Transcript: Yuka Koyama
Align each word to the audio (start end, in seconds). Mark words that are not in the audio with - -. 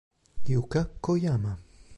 Yuka 0.51 0.81
Koyama 1.03 1.53